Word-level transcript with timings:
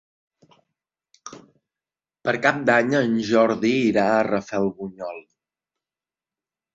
Per 2.27 2.33
Cap 2.45 2.57
d'Any 2.69 2.89
en 2.99 3.13
Jordi 3.27 3.73
irà 3.91 4.07
a 4.15 4.23
Rafelbunyol. 4.29 5.21